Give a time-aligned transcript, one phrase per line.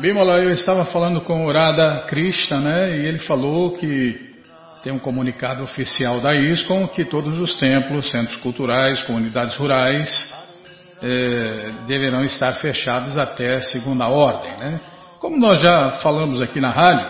[0.00, 2.98] Bimala, eu estava falando com o Radha Krishna, né?
[2.98, 4.34] E ele falou que
[4.82, 10.34] tem um comunicado oficial da ISCOM que todos os templos, centros culturais, comunidades rurais
[11.00, 14.80] eh, deverão estar fechados até segunda ordem, né?
[15.20, 17.06] Como nós já falamos aqui na rádio,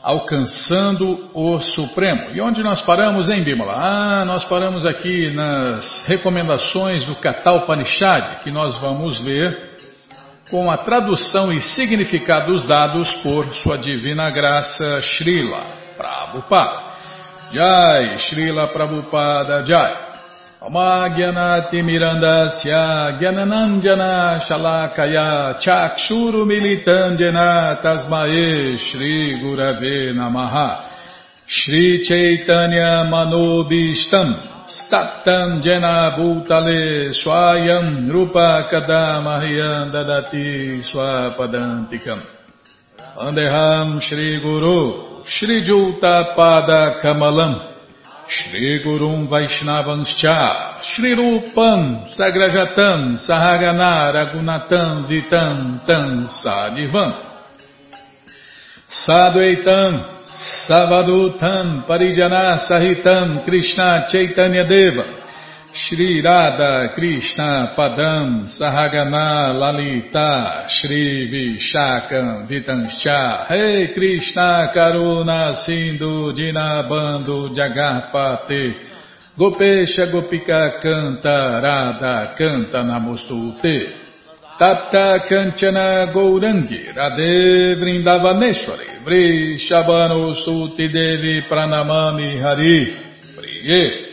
[0.03, 2.31] Alcançando o Supremo.
[2.33, 3.71] E onde nós paramos, hein, Bímola?
[3.73, 9.77] Ah, nós paramos aqui nas recomendações do Katalpanishad, que nós vamos ver
[10.49, 15.63] com a tradução e significados dados por Sua Divina Graça Srila
[15.95, 16.82] Prabhupada.
[17.53, 20.13] Jai, Srila Prabhupada Jai.
[20.63, 30.89] Omagyanati Mirandasya Gyananandjana Shalakaya Chakshuru Militandjana Tasmae Shri Gurave Namaha
[31.45, 38.07] Shri Chaitanya Manobishtam Statam Jena Bhutale Swayam
[43.15, 47.61] Andeham Shri Guru Shri Juta Pada Kamalam,
[48.27, 57.13] Shri Gurum Vaishnavanscha, Shri Rupam Sagrajatam Sahagana Ragunatam Vitam Tam Sadivam,
[58.89, 60.21] Sadvaitam
[60.67, 65.22] Savadutam Parijana Sahitam Krishna Chaitanya Deva,
[65.75, 78.75] Shri Radha Krishna Padam Sahagana Lalita Shri Vishakam Vitanscha Rei Krishna Karuna Sindhu Dinabando Jagarpate
[79.35, 83.95] Gopesha Gopika Canta Radha Canta Namostute.
[84.59, 92.95] Tapta Kanchana Gourangi Radhe Vrindavaneshwari Vri Shabano Suti Devi Pranamami Hari
[93.35, 94.12] Priye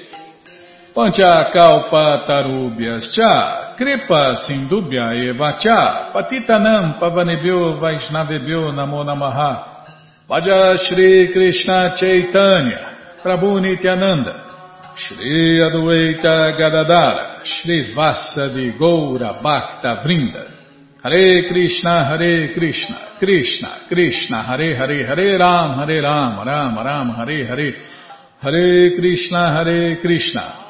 [0.95, 9.71] Panchakalpa tarubhyas cha, kripa sindubhya eva cha, patitanam pavanebhyo vaishnavebhyo namo namaha,
[10.31, 20.47] Vaja Shri Krishna Chaitanya, Prabhu Nityananda, Shri Adueita Gadadara, Shri Vasadi Goura Bhakta Vrinda,
[21.03, 27.45] Hare Krishna, Hare Krishna, Krishna, Krishna, Hare Hare, Hare Ram, Hare Ram, Ram Ram, Hare
[27.45, 27.73] Hare,
[28.39, 30.70] Hare Krishna, Hare Krishna,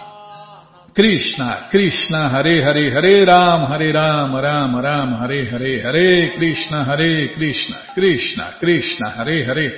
[0.93, 7.33] Krishna, Krishna, Hare Hare, Hare Ram, Hare Ram, Ram Ram, Hare Hare, Hare Krishna, Hare
[7.35, 9.73] Krishna, Krishna, Krishna, Hare Hare,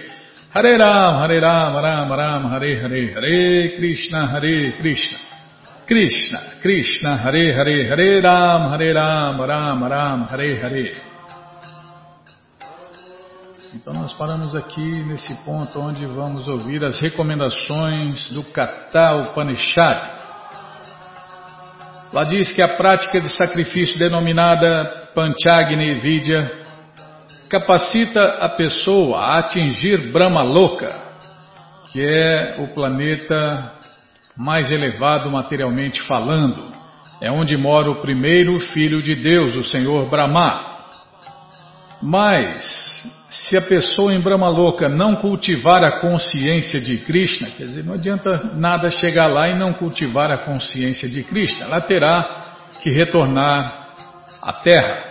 [0.51, 5.19] Hare Ram, Hare Ram, Ram Ram, Hare Hare, Hare Krishna, Hare Krishna,
[5.87, 11.13] Krishna, Krishna, Hare Hare, Hare Ram, Hare Ram, Ram Ram, Hare Hare.
[13.75, 20.22] Então nós paramos aqui nesse ponto onde vamos ouvir as recomendações do Kata Upanishad.
[22.13, 26.51] Lá diz que a prática de sacrifício denominada Panchagni Vidya
[27.49, 30.95] capacita a pessoa a atingir Brahma Loka,
[31.91, 33.73] que é o planeta
[34.37, 36.63] mais elevado materialmente falando.
[37.19, 40.67] É onde mora o primeiro filho de Deus, o Senhor Brahma.
[42.03, 47.83] Mas se a pessoa em Brahma Louca não cultivar a consciência de Krishna, quer dizer,
[47.83, 52.91] não adianta nada chegar lá e não cultivar a consciência de Krishna, ela terá que
[52.91, 53.95] retornar
[54.43, 55.03] à Terra.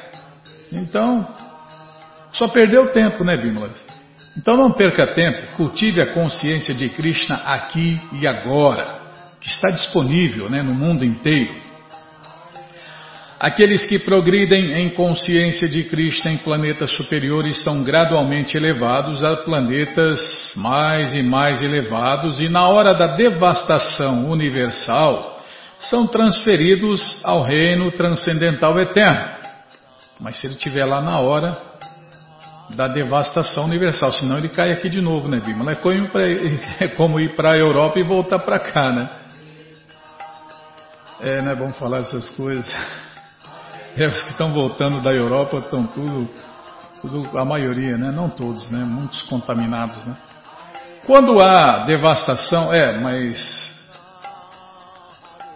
[0.72, 1.28] Então,
[2.32, 3.72] só perdeu tempo, né, Bimala?
[4.38, 9.02] Então não perca tempo, cultive a consciência de Krishna aqui e agora,
[9.40, 11.56] que está disponível né, no mundo inteiro.
[13.44, 20.54] Aqueles que progridem em consciência de Krishna em planetas superiores são gradualmente elevados a planetas
[20.56, 25.42] mais e mais elevados e na hora da devastação universal
[25.80, 29.32] são transferidos ao reino transcendental eterno.
[30.20, 31.60] Mas se ele estiver lá na hora
[32.70, 35.72] da devastação universal, senão ele cai aqui de novo, né, Bima?
[35.72, 39.10] É como ir para a Europa e voltar para cá, né?
[41.20, 42.72] É, não é bom falar essas coisas.
[43.98, 46.30] É, os que estão voltando da Europa estão tudo,
[47.02, 48.12] tudo, a maioria, né?
[48.12, 48.80] Não todos, né?
[48.80, 50.16] Muitos contaminados, né?
[51.06, 53.72] Quando há devastação, é, mas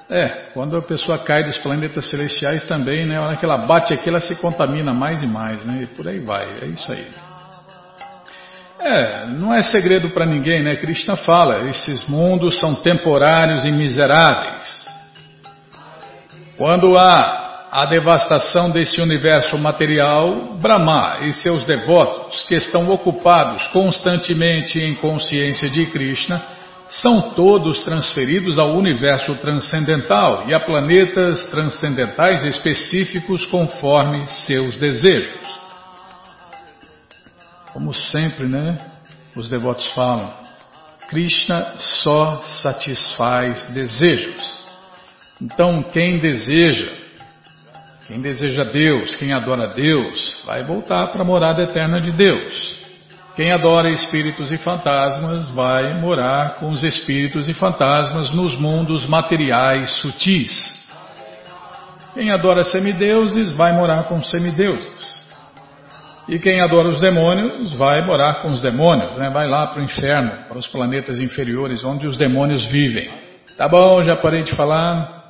[0.10, 3.18] é, quando a pessoa cai dos planetas celestiais também, né?
[3.18, 5.84] A hora que ela bate aqui, ela se contamina mais e mais, né?
[5.84, 7.08] E por aí vai, é isso aí.
[8.80, 10.76] É, não é segredo para ninguém, né?
[10.76, 14.86] Krishna fala, esses mundos são temporários e miseráveis.
[16.58, 17.45] Quando há
[17.76, 25.70] a devastação desse universo material, Brahma e seus devotos, que estão ocupados constantemente em consciência
[25.70, 26.42] de Krishna,
[26.88, 35.60] são todos transferidos ao universo transcendental e a planetas transcendentais específicos conforme seus desejos.
[37.74, 38.80] Como sempre, né?
[39.36, 40.32] Os devotos falam,
[41.10, 44.64] Krishna só satisfaz desejos.
[45.42, 47.04] Então, quem deseja
[48.08, 52.86] quem deseja Deus, quem adora Deus, vai voltar para a morada eterna de Deus.
[53.36, 59.90] Quem adora espíritos e fantasmas vai morar com os espíritos e fantasmas nos mundos materiais
[60.02, 60.86] sutis.
[62.14, 65.26] Quem adora semideuses vai morar com semideuses.
[66.30, 69.30] E quem adora os demônios vai morar com os demônios, né?
[69.32, 73.12] vai lá para o inferno, para os planetas inferiores onde os demônios vivem.
[73.58, 75.24] Tá bom, já parei de falar.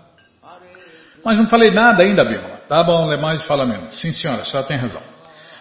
[1.23, 2.54] Mas não falei nada ainda, Bíblia.
[2.67, 3.99] Tá bom, lê mais e fala menos.
[3.99, 5.15] Sim, senhora, a senhora tem razão.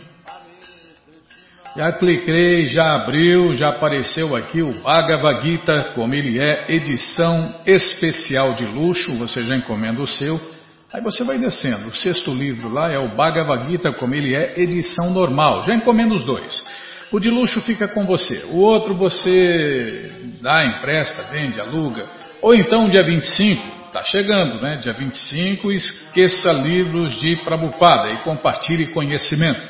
[1.78, 8.56] Já cliquei, já abriu, já apareceu aqui o Bhagavad Gita, como ele é, edição especial
[8.56, 10.57] de luxo, você já encomenda o seu.
[10.92, 14.54] Aí você vai descendo, o sexto livro lá é o Bhagavad Gita, como ele é,
[14.58, 16.64] edição normal, já encomenda os dois.
[17.12, 20.10] O de luxo fica com você, o outro você
[20.42, 22.06] dá, empresta, vende, aluga.
[22.42, 24.78] Ou então dia 25, está chegando, né?
[24.78, 29.62] Dia 25, esqueça livros de Prabhupada e compartilhe conhecimento.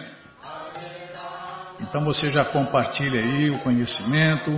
[1.82, 4.52] Então você já compartilha aí o conhecimento,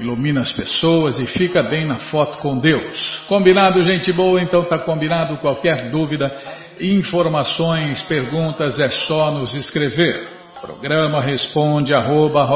[0.00, 3.22] ilumina as pessoas e fica bem na foto com Deus.
[3.28, 4.40] Combinado, gente boa?
[4.40, 5.36] Então tá combinado.
[5.36, 6.34] Qualquer dúvida,
[6.80, 10.26] informações, perguntas é só nos escrever.
[10.60, 12.48] Programa responde arroba,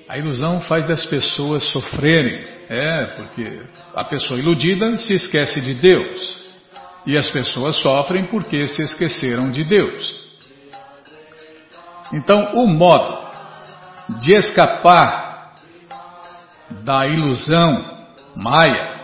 [0.06, 2.44] A ilusão faz as pessoas sofrerem.
[2.68, 3.62] É, porque
[3.94, 6.46] a pessoa iludida se esquece de Deus.
[7.06, 10.28] E as pessoas sofrem porque se esqueceram de Deus.
[12.12, 13.30] Então, o modo
[14.20, 15.54] de escapar
[16.84, 17.93] da ilusão
[18.36, 18.94] Maya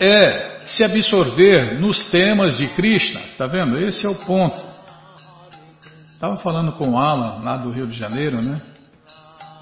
[0.00, 3.78] é se absorver nos temas de Krishna, tá vendo?
[3.78, 4.60] Esse é o ponto.
[6.14, 8.60] Estava falando com o Alan lá do Rio de Janeiro, né?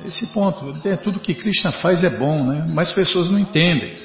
[0.05, 2.67] Esse ponto, é, tudo que Krishna faz é bom, né?
[2.69, 3.97] Mas as pessoas não entendem.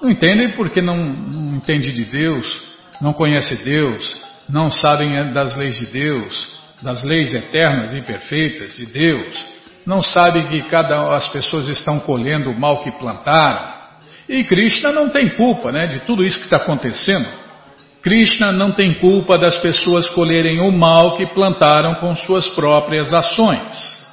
[0.00, 2.62] Não entendem porque não, não entendem de Deus,
[3.00, 6.52] não conhecem Deus, não sabem é, das leis de Deus,
[6.82, 9.44] das leis eternas e perfeitas de Deus,
[9.86, 13.73] não sabem que cada as pessoas estão colhendo o mal que plantaram,
[14.28, 17.26] e Krishna não tem culpa né, de tudo isso que está acontecendo.
[18.02, 24.04] Krishna não tem culpa das pessoas colherem o mal que plantaram com suas próprias ações.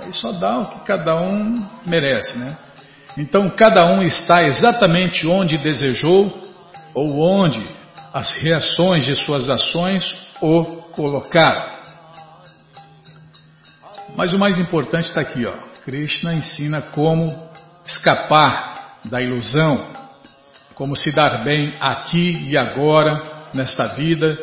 [0.00, 2.58] Aí só dá o que cada um merece, né?
[3.16, 6.36] Então cada um está exatamente onde desejou
[6.92, 7.64] ou onde
[8.12, 11.74] as reações de suas ações o colocaram.
[14.16, 15.52] Mas o mais importante está aqui, ó.
[15.84, 17.32] Krishna ensina como
[17.86, 18.73] escapar
[19.04, 19.84] da ilusão,
[20.74, 24.38] como se dar bem aqui e agora, nesta vida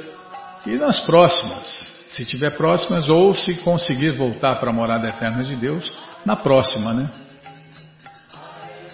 [0.65, 5.55] e nas próximas, se tiver próximas, ou se conseguir voltar para a morada eterna de
[5.55, 5.91] Deus,
[6.25, 7.09] na próxima, né?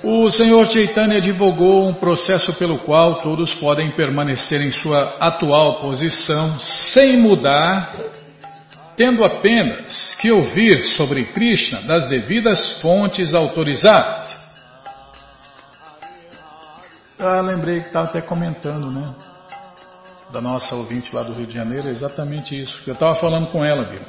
[0.03, 6.59] O Senhor Chaitanya divulgou um processo pelo qual todos podem permanecer em sua atual posição
[6.59, 7.93] sem mudar,
[8.95, 14.46] tendo apenas que ouvir sobre Krishna das devidas fontes autorizadas.
[17.19, 19.15] Ah, lembrei que estava até comentando, né?
[20.31, 22.83] Da nossa ouvinte lá do Rio de Janeiro, é exatamente isso.
[22.85, 24.01] Eu estava falando com ela, viu?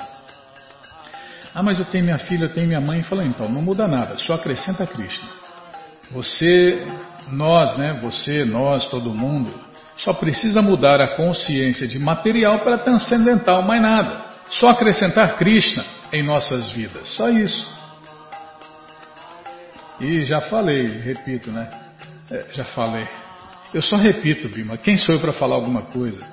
[1.55, 3.03] Ah, mas eu tenho minha filha, eu tenho minha mãe.
[3.03, 5.29] Falei, então, não muda nada, só acrescenta Krishna.
[6.11, 6.87] Você,
[7.31, 7.99] nós, né?
[8.03, 9.53] Você, nós, todo mundo,
[9.97, 14.23] só precisa mudar a consciência de material para transcendental, mais nada.
[14.49, 17.67] Só acrescentar Krishna em nossas vidas, só isso.
[19.99, 21.88] E já falei, repito, né?
[22.31, 23.07] É, já falei.
[23.73, 26.25] Eu só repito, Bima, quem sou eu para falar alguma coisa?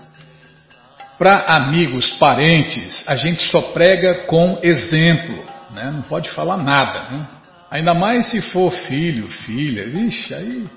[1.17, 5.91] Para amigos, parentes, a gente só prega com exemplo, né?
[5.91, 7.09] não pode falar nada.
[7.09, 7.27] Né?
[7.71, 10.67] Ainda mais se for filho, filha, vixe, aí.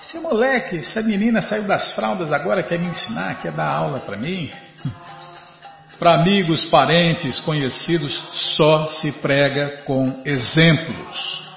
[0.00, 4.16] Esse moleque, essa menina saiu das fraldas agora, quer me ensinar, quer dar aula para
[4.16, 4.50] mim?
[5.98, 11.49] Para amigos, parentes, conhecidos, só se prega com exemplos.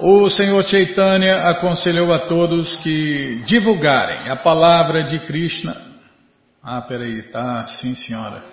[0.00, 5.76] O Senhor Chaitanya aconselhou a todos que divulgarem a palavra de Krishna.
[6.62, 8.44] Ah, peraí, tá, sim senhora.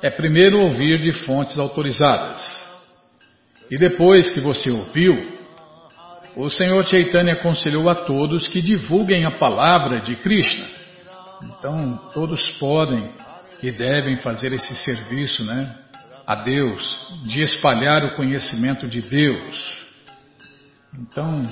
[0.00, 2.40] É primeiro ouvir de fontes autorizadas.
[3.68, 5.16] E depois que você ouviu,
[6.36, 10.66] o Senhor Chaitanya aconselhou a todos que divulguem a palavra de Krishna.
[11.42, 13.10] Então, todos podem
[13.60, 15.81] e devem fazer esse serviço, né?
[16.26, 19.78] A Deus, de espalhar o conhecimento de Deus.
[20.98, 21.44] Então,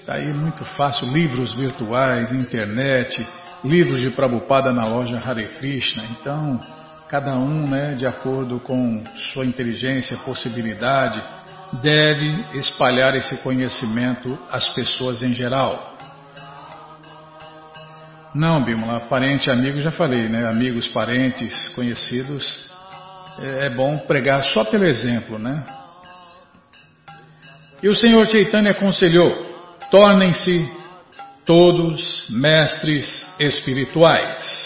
[0.00, 3.26] está aí muito fácil, livros virtuais, internet,
[3.64, 6.04] livros de Prabhupada na loja Hare Krishna.
[6.12, 6.60] Então,
[7.08, 11.22] cada um, né, de acordo com sua inteligência, possibilidade,
[11.82, 15.94] deve espalhar esse conhecimento às pessoas em geral.
[18.34, 20.48] Não, Bímola, parente, amigo, já falei, né?
[20.48, 22.68] Amigos, parentes, conhecidos,
[23.40, 25.64] é, bom pregar só pelo exemplo, né?
[27.82, 29.44] E o Senhor Chaitanya aconselhou:
[29.90, 30.70] tornem-se
[31.44, 34.64] todos mestres espirituais.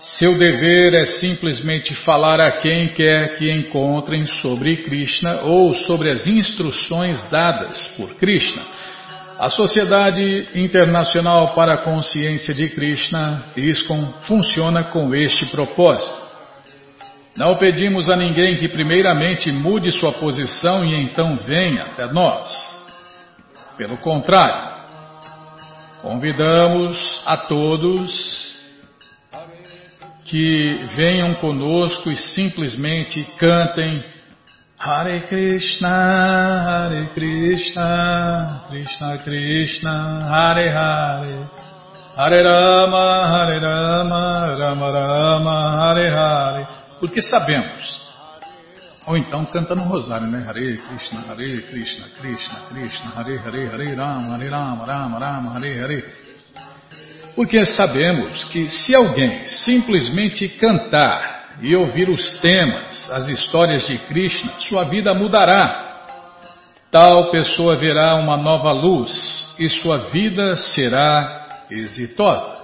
[0.00, 6.26] Seu dever é simplesmente falar a quem quer que encontrem sobre Krishna ou sobre as
[6.26, 8.62] instruções dadas por Krishna.
[9.38, 16.21] A Sociedade Internacional para a Consciência de Krishna, ISKCON, funciona com este propósito.
[17.36, 22.76] Não pedimos a ninguém que primeiramente mude sua posição e então venha até nós.
[23.76, 24.84] Pelo contrário,
[26.02, 28.52] convidamos a todos
[30.26, 34.04] que venham conosco e simplesmente cantem
[34.78, 41.48] Hare Krishna, Hare Krishna, Krishna Krishna, Hare Hare,
[42.16, 48.00] Hare Rama, Hare Rama, Rama Rama, Hare Hare porque sabemos.
[49.08, 50.46] Ou então canta no rosário, né?
[50.48, 55.80] Hare Krishna, Hare Krishna, Krishna, Krishna, Hare Hare, Hare Rama, Hare Rama, Rama Rama, Hare
[55.80, 56.04] Hare.
[57.34, 64.52] Porque sabemos que se alguém simplesmente cantar e ouvir os temas, as histórias de Krishna,
[64.60, 66.06] sua vida mudará.
[66.88, 72.61] Tal pessoa verá uma nova luz e sua vida será exitosa.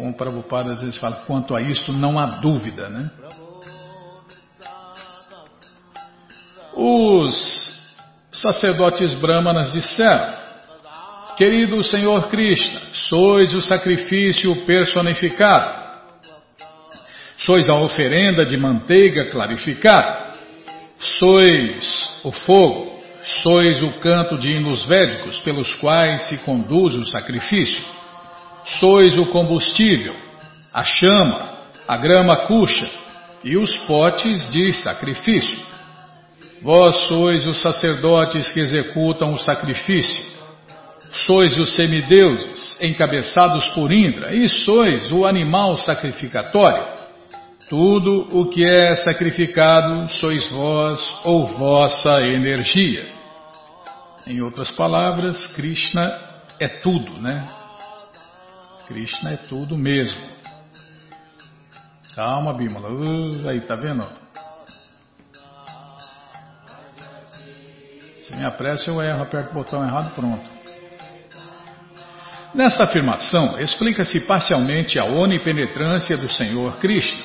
[0.00, 3.10] Como o Prabhupada às vezes fala, quanto a isto não há dúvida, né?
[6.72, 7.98] Os
[8.30, 10.40] sacerdotes brahmanas disseram,
[11.36, 15.98] Querido Senhor Krishna, sois o sacrifício personificado,
[17.36, 20.32] sois a oferenda de manteiga clarificada,
[20.98, 23.02] sois o fogo,
[23.42, 27.99] sois o canto de hinos védicos pelos quais se conduz o sacrifício.
[28.64, 30.14] Sois o combustível,
[30.72, 32.88] a chama, a grama cuxa
[33.42, 35.58] e os potes de sacrifício.
[36.62, 40.38] Vós sois os sacerdotes que executam o sacrifício.
[41.12, 47.00] Sois os semideuses, encabeçados por Indra, e sois o animal sacrificatório.
[47.68, 53.06] Tudo o que é sacrificado sois vós ou vossa energia.
[54.26, 56.12] Em outras palavras, Krishna
[56.58, 57.48] é tudo, né?
[58.90, 60.18] Krishna é tudo mesmo.
[62.16, 62.88] Calma, Bimala.
[62.88, 64.04] Uh, aí, tá vendo?
[68.20, 70.42] Se me apressa, eu erro, aperto o botão errado, pronto.
[72.52, 77.22] Nesta afirmação, explica-se parcialmente a onipenetrância do Senhor Krishna.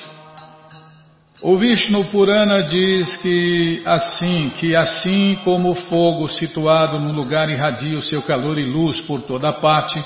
[1.42, 7.98] O Vishnu Purana diz que assim, que assim como o fogo situado num lugar irradia
[7.98, 10.00] o seu calor e luz por toda parte,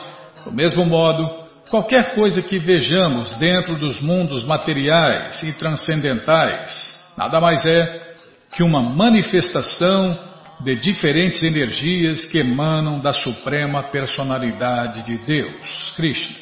[0.46, 7.64] do mesmo modo, Qualquer coisa que vejamos dentro dos mundos materiais e transcendentais nada mais
[7.64, 8.16] é
[8.56, 10.18] que uma manifestação
[10.62, 16.36] de diferentes energias que emanam da suprema personalidade de Deus, Krishna.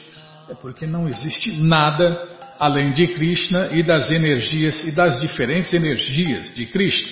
[0.50, 2.26] É porque não existe nada
[2.58, 7.12] além de Krishna e das energias e das diferentes energias de Krishna.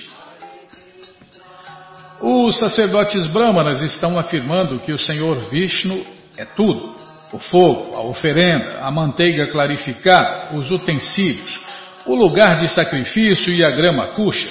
[2.22, 6.06] Os sacerdotes brahmanas estão afirmando que o Senhor Vishnu
[6.38, 6.95] é tudo
[7.36, 11.60] o fogo, a oferenda, a manteiga clarificada, os utensílios,
[12.06, 14.50] o lugar de sacrifício e a grama cuxa,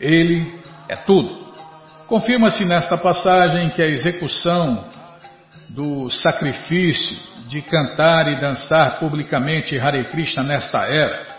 [0.00, 1.42] Ele é tudo.
[2.06, 4.82] Confirma-se nesta passagem que a execução
[5.68, 7.16] do sacrifício
[7.48, 11.32] de cantar e dançar publicamente Hare Krishna nesta era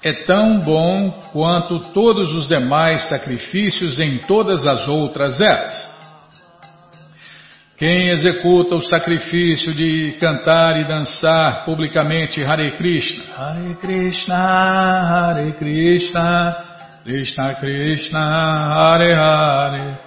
[0.00, 5.95] é tão bom quanto todos os demais sacrifícios em todas as outras eras.
[7.76, 16.64] Quem executa o sacrifício de cantar e dançar publicamente Hare Krishna, Hare Krishna, Hare Krishna,
[17.04, 19.98] Krishna Krishna, Hare Hare,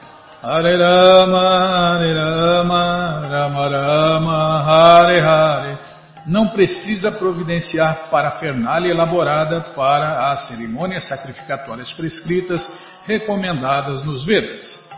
[0.42, 5.78] Hare Rama, Hare Rama, Rama Rama, Hare Hare.
[6.26, 12.68] Não precisa providenciar parafernália elaborada para as cerimônias sacrificatórias prescritas
[13.06, 14.90] recomendadas nos Vedas.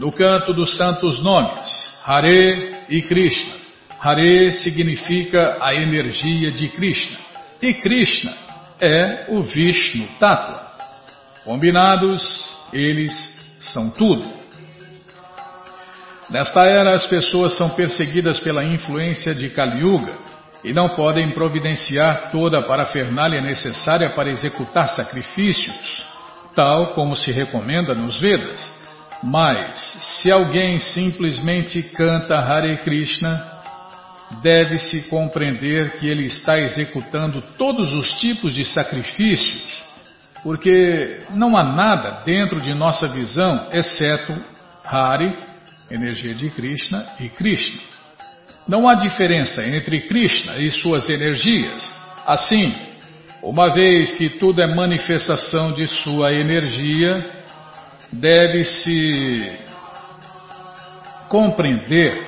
[0.00, 3.54] No canto dos santos nomes, Hare e Krishna.
[4.00, 7.18] Hare significa a energia de Krishna
[7.60, 8.34] e Krishna
[8.80, 10.72] é o Vishnu Tattva.
[11.44, 12.24] Combinados,
[12.72, 14.28] eles são tudo.
[16.28, 20.12] Nesta era, as pessoas são perseguidas pela influência de Kali Yuga
[20.64, 26.04] e não podem providenciar toda a parafernália necessária para executar sacrifícios,
[26.54, 28.81] tal como se recomenda nos Vedas.
[29.22, 29.78] Mas,
[30.20, 33.50] se alguém simplesmente canta Hare Krishna,
[34.42, 39.84] deve-se compreender que ele está executando todos os tipos de sacrifícios,
[40.42, 44.34] porque não há nada dentro de nossa visão exceto
[44.84, 45.36] Hare
[45.90, 47.80] energia de Krishna e Krishna.
[48.66, 51.94] Não há diferença entre Krishna e suas energias.
[52.26, 52.74] Assim,
[53.42, 57.41] uma vez que tudo é manifestação de sua energia,
[58.12, 59.50] deve-se
[61.28, 62.22] compreender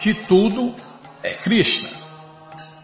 [0.00, 0.74] que tudo
[1.22, 1.88] é Krishna.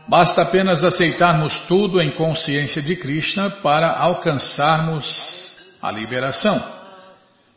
[0.07, 6.63] Basta apenas aceitarmos tudo em consciência de Krishna para alcançarmos a liberação.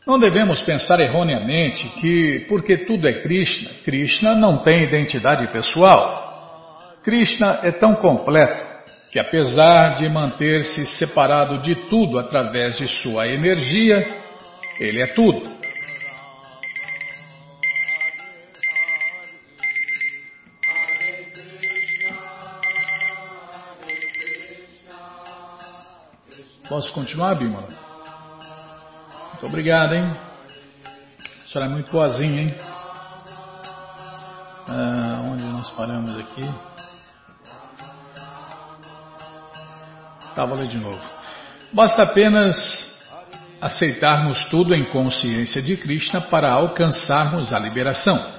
[0.06, 6.26] Não devemos pensar erroneamente que, porque tudo é Krishna, Krishna não tem identidade pessoal.
[7.04, 8.66] Krishna é tão completo
[9.12, 14.06] que, apesar de manter-se separado de tudo através de sua energia,
[14.78, 15.58] ele é tudo.
[26.68, 27.66] Posso continuar, Bimala?
[29.32, 30.04] Muito obrigado, hein?
[30.04, 32.54] A senhora é muito boazinha, hein?
[34.68, 36.42] Ah, onde nós paramos aqui?
[40.34, 41.00] Tá, vou ler de novo.
[41.72, 42.97] Basta apenas
[43.60, 48.38] aceitarmos tudo em consciência de Krishna para alcançarmos a liberação.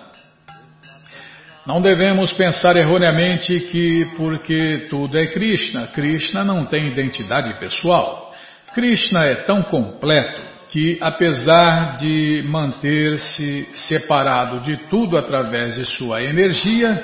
[1.65, 8.33] Não devemos pensar erroneamente que porque tudo é Krishna, Krishna não tem identidade pessoal.
[8.73, 17.03] Krishna é tão completo que, apesar de manter-se separado de tudo através de sua energia,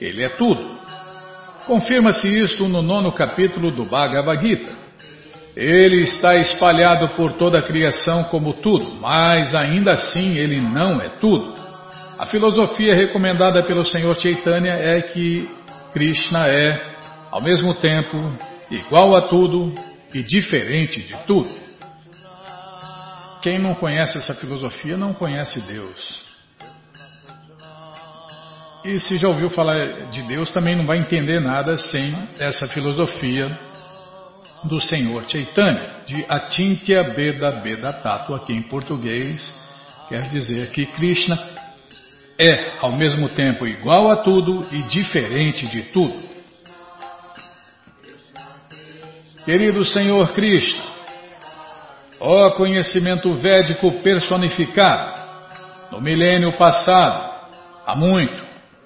[0.00, 0.76] ele é tudo.
[1.66, 4.85] Confirma-se isto no nono capítulo do Bhagavad Gita.
[5.56, 11.08] Ele está espalhado por toda a criação como tudo, mas ainda assim ele não é
[11.08, 11.56] tudo.
[12.18, 15.48] A filosofia recomendada pelo Senhor Chaitanya é que
[15.94, 16.78] Krishna é,
[17.30, 18.36] ao mesmo tempo,
[18.70, 19.74] igual a tudo
[20.12, 21.48] e diferente de tudo.
[23.40, 26.26] Quem não conhece essa filosofia não conhece Deus.
[28.84, 33.58] E se já ouviu falar de Deus, também não vai entender nada sem essa filosofia
[34.66, 39.54] do Senhor Chaitanya, de Atintya Beda Beda Tato, aqui em português,
[40.08, 41.38] quer dizer que Krishna
[42.38, 46.26] é ao mesmo tempo igual a tudo e diferente de tudo.
[49.44, 50.96] Querido Senhor Krishna,
[52.18, 55.20] Ó conhecimento védico personificado,
[55.92, 57.30] no milênio passado,
[57.86, 58.42] há muito,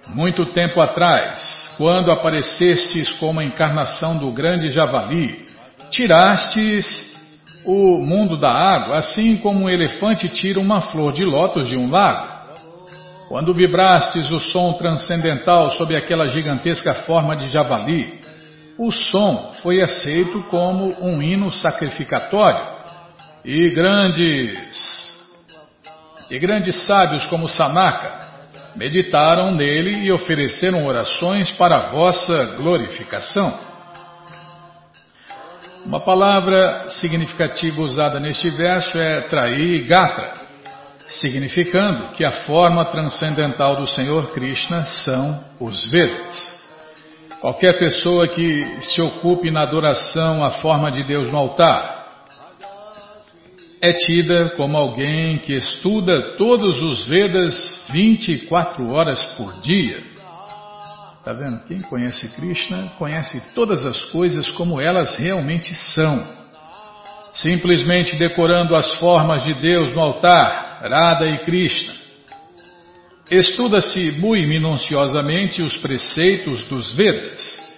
[0.08, 5.46] muito tempo atrás, quando aparecestes como a encarnação do grande javali,
[5.90, 7.10] tirastes
[7.64, 11.90] o mundo da água, assim como um elefante tira uma flor de lótus de um
[11.90, 12.40] lago.
[13.28, 18.20] Quando vibrastes o som transcendental sob aquela gigantesca forma de javali,
[18.78, 22.60] o som foi aceito como um hino sacrificatório
[23.44, 25.20] e grandes
[26.30, 28.20] e grandes sábios como Sanaka
[28.74, 33.69] meditaram nele e ofereceram orações para a vossa glorificação.
[35.84, 40.34] Uma palavra significativa usada neste verso é trair gatra,
[41.08, 46.60] significando que a forma transcendental do Senhor Krishna são os Vedas.
[47.40, 52.00] Qualquer pessoa que se ocupe na adoração à forma de Deus no altar,
[53.80, 60.02] é tida como alguém que estuda todos os Vedas 24 horas por dia.
[61.20, 61.60] Está vendo?
[61.66, 66.26] Quem conhece Krishna conhece todas as coisas como elas realmente são.
[67.34, 71.92] Simplesmente decorando as formas de Deus no altar, Radha e Krishna.
[73.30, 77.68] Estuda-se muito minuciosamente os preceitos dos Vedas.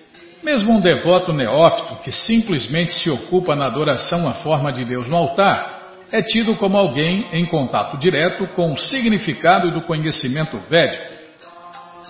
[0.41, 5.17] Mesmo um devoto neófito que simplesmente se ocupa na adoração à forma de Deus no
[5.17, 5.81] altar
[6.13, 11.12] é tido como alguém em contato direto com o significado do conhecimento védico.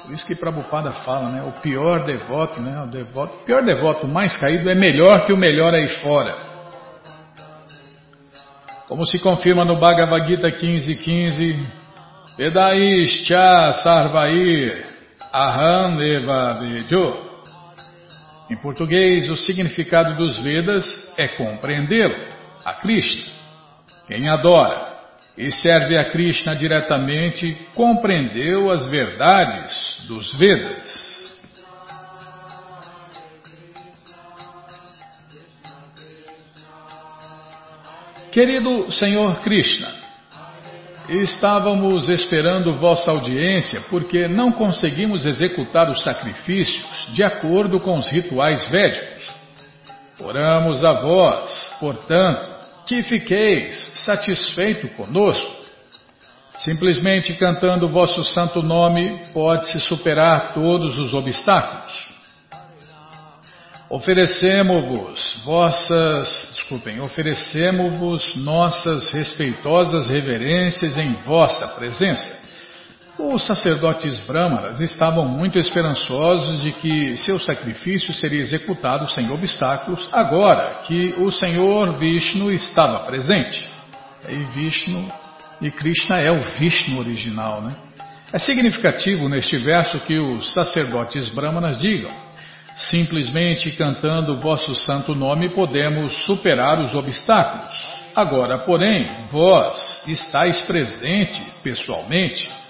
[0.02, 1.42] Por isso que Prabhupada fala, né?
[1.42, 2.82] O pior devoto, né?
[2.82, 6.36] O devoto, o pior devoto mais caído é melhor que o melhor aí fora.
[8.88, 11.68] Como se confirma no Bhagavad Gita 15.15, 15,
[12.36, 14.86] Vedaischa Sarvair
[15.32, 17.32] Aham Eva Vejo.
[18.50, 22.16] Em português, o significado dos Vedas é compreendê-lo,
[22.64, 23.32] a Krishna.
[24.06, 24.91] Quem adora
[25.36, 31.12] e serve a Krishna diretamente compreendeu as verdades dos Vedas.
[38.30, 39.88] Querido Senhor Krishna,
[41.08, 48.64] estávamos esperando vossa audiência porque não conseguimos executar os sacrifícios de acordo com os rituais
[48.70, 49.30] védicos.
[50.18, 52.51] Oramos a vós, portanto,
[52.86, 55.62] que fiqueis satisfeito conosco.
[56.58, 62.12] Simplesmente cantando o vosso santo nome pode-se superar todos os obstáculos.
[63.88, 72.42] Oferecemos-vos vossas, desculpem, oferecemos-vos nossas respeitosas reverências em vossa presença
[73.18, 80.80] os sacerdotes brâmanas estavam muito esperançosos de que seu sacrifício seria executado sem obstáculos, agora
[80.86, 83.68] que o Senhor Vishnu estava presente.
[84.28, 85.12] E Vishnu
[85.60, 87.74] e Krishna é o Vishnu original, né?
[88.32, 92.10] É significativo neste verso que os sacerdotes brahmanas digam:
[92.74, 97.92] simplesmente cantando vosso santo nome podemos superar os obstáculos.
[98.14, 102.61] Agora, porém, vós estáis presente pessoalmente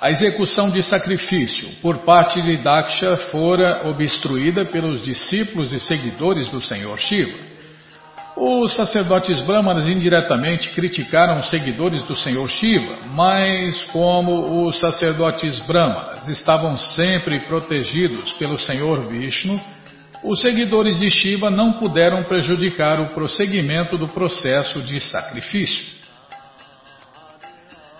[0.00, 6.60] a execução de sacrifício por parte de Daksha fora obstruída pelos discípulos e seguidores do
[6.60, 7.38] Senhor Shiva.
[8.36, 16.28] Os sacerdotes brahmanas indiretamente criticaram os seguidores do Senhor Shiva, mas como os sacerdotes brahmanas
[16.28, 19.58] estavam sempre protegidos pelo Senhor Vishnu,
[20.22, 25.96] os seguidores de Shiva não puderam prejudicar o prosseguimento do processo de sacrifício.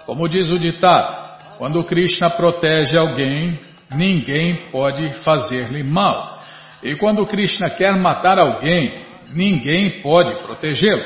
[0.04, 1.25] Como diz o ditado,
[1.58, 3.58] quando Krishna protege alguém,
[3.94, 6.42] ninguém pode fazer-lhe mal.
[6.82, 8.94] E quando Krishna quer matar alguém,
[9.32, 11.02] ninguém pode protegê-lo.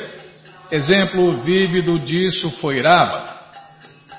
[0.71, 3.41] Exemplo vívido disso foi Ravana.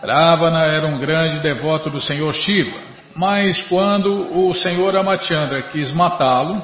[0.03, 2.77] Ravana era um grande devoto do Senhor Shiva,
[3.15, 6.61] mas quando o Senhor Amachandra quis matá-lo,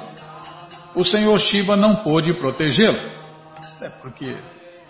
[0.95, 2.99] o Senhor Shiva não pôde protegê-lo.
[3.81, 4.35] É porque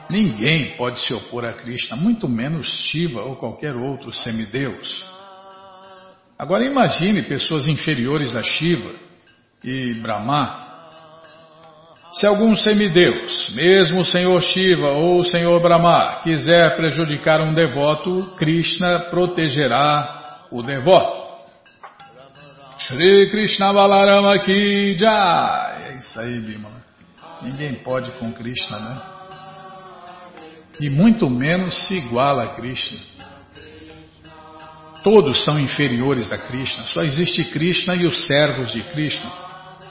[0.09, 5.03] Ninguém pode se opor a Krishna, muito menos Shiva ou qualquer outro semideus.
[6.39, 8.93] Agora imagine pessoas inferiores a Shiva
[9.63, 10.65] e Brahma.
[12.13, 18.33] Se algum semideus, mesmo o Senhor Shiva ou o Senhor Brahma, quiser prejudicar um devoto,
[18.37, 21.27] Krishna protegerá o devoto.
[22.77, 25.89] Shri Krishna Balarama Ki Jai.
[25.89, 26.77] É isso aí, Bimala.
[27.41, 29.16] Ninguém pode com Krishna, né?
[30.79, 32.99] E muito menos se iguala a Krishna.
[35.03, 39.31] Todos são inferiores a Krishna, só existe Krishna e os servos de Krishna.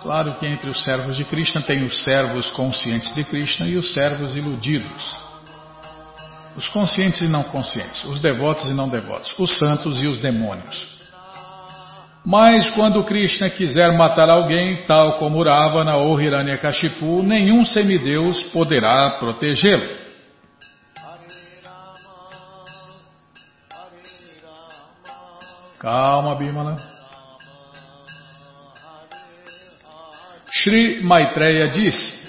[0.02, 3.92] Claro que entre os servos de Krishna tem os servos conscientes de Krishna e os
[3.92, 5.26] servos iludidos.
[6.56, 10.96] Os conscientes e não conscientes, os devotos e não devotos, os santos e os demônios.
[12.24, 20.05] Mas quando Krishna quiser matar alguém, tal como Ravana ou Hiranyakashipu, nenhum semideus poderá protegê-lo.
[25.78, 26.76] Calma, Bimala.
[30.50, 32.26] Shri Maitreya disse: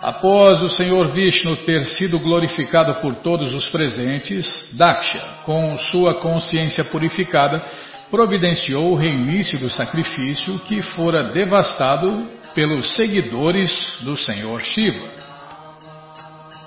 [0.00, 6.84] Após o Senhor Vishnu ter sido glorificado por todos os presentes, Daksha, com sua consciência
[6.84, 7.62] purificada,
[8.10, 15.08] providenciou o reinício do sacrifício que fora devastado pelos seguidores do Senhor Shiva.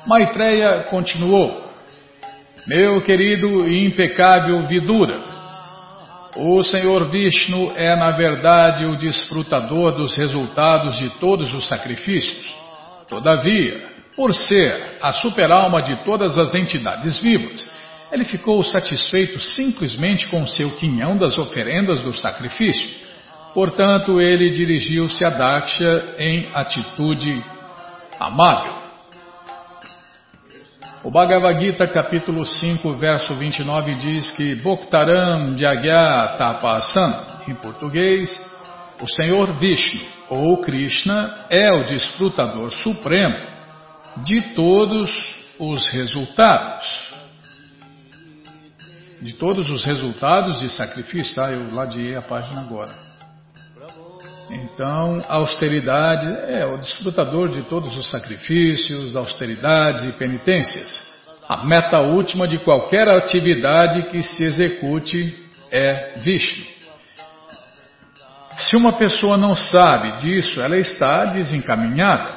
[0.06, 1.72] Maitreya continuou:
[2.68, 5.37] Meu querido e impecável Vidura,
[6.38, 12.56] o Senhor Vishnu é, na verdade, o desfrutador dos resultados de todos os sacrifícios.
[13.08, 17.70] Todavia, Por ser a superalma de todas as entidades vivas,
[18.12, 22.90] ele ficou satisfeito simplesmente com seu quinhão das oferendas do sacrifício.
[23.54, 27.44] Portanto, ele dirigiu-se a Daksha em atitude
[28.20, 28.87] amável.
[31.04, 37.14] O Bhagavad Gita, capítulo 5, verso 29, diz que Bhoktaram Jagya Tapasan,
[37.48, 38.44] em português,
[39.00, 43.38] o Senhor Vishnu, ou Krishna, é o desfrutador supremo
[44.18, 47.08] de todos os resultados.
[49.22, 51.42] De todos os resultados de sacrifício.
[51.42, 53.07] Ah, eu ladeei a página agora.
[54.50, 61.06] Então, austeridade é o desfrutador de todos os sacrifícios, austeridades e penitências.
[61.48, 66.66] A meta última de qualquer atividade que se execute é Vishnu.
[68.58, 72.30] Se uma pessoa não sabe disso, ela está desencaminhada.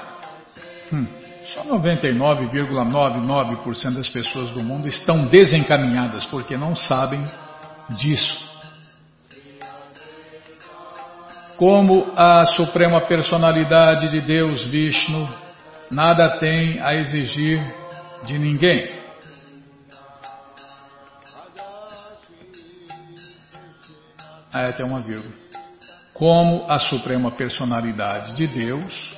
[0.92, 1.06] Hum,
[1.54, 7.24] só 99,99% das pessoas do mundo estão desencaminhadas porque não sabem
[7.90, 8.49] disso.
[11.60, 15.28] Como a suprema personalidade de Deus Vishnu
[15.90, 17.60] nada tem a exigir
[18.24, 18.88] de ninguém.
[24.50, 25.34] Ah, é, tem uma vírgula.
[26.14, 29.14] Como a suprema personalidade de Deus,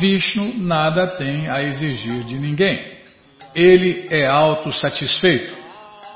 [0.00, 2.84] Vishnu nada tem a exigir de ninguém.
[3.54, 5.56] Ele é autossatisfeito,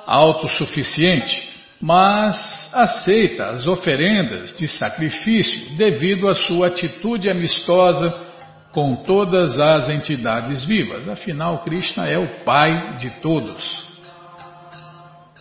[0.08, 1.45] autossuficiente
[1.80, 8.26] mas aceita as oferendas de sacrifício devido à sua atitude amistosa
[8.72, 11.08] com todas as entidades vivas.
[11.08, 13.84] Afinal, Krishna é o Pai de todos.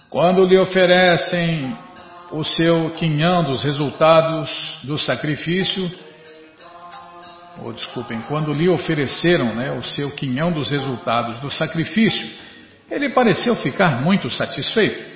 [0.09, 1.77] Quando lhe oferecem
[2.31, 5.89] o seu quinhão dos resultados do sacrifício,
[7.61, 12.29] ou desculpem, quando lhe ofereceram né, o seu quinhão dos resultados do sacrifício,
[12.89, 15.14] ele pareceu ficar muito satisfeito.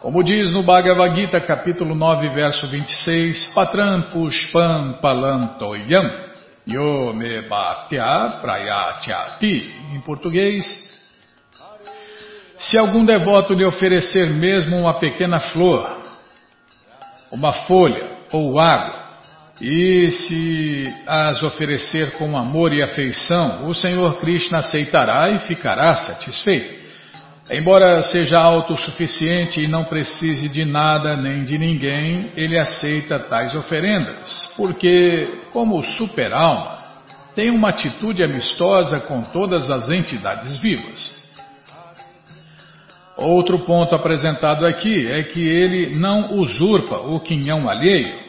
[0.00, 6.10] Como diz no Bhagavad Gita, capítulo 9, verso 26, Patram Pushpam Palantoyam
[6.66, 9.72] Yo me bhaktya prayatyati.
[9.94, 10.66] Em português,
[12.58, 15.88] se algum devoto lhe oferecer mesmo uma pequena flor,
[17.32, 19.02] uma folha ou água,
[19.60, 26.85] e se as oferecer com amor e afeição, o Senhor Krishna aceitará e ficará satisfeito.
[27.48, 34.52] Embora seja autossuficiente e não precise de nada nem de ninguém, ele aceita tais oferendas,
[34.56, 36.76] porque, como super-alma,
[37.36, 41.24] tem uma atitude amistosa com todas as entidades vivas.
[43.16, 48.26] Outro ponto apresentado aqui é que ele não usurpa o quinhão alheio.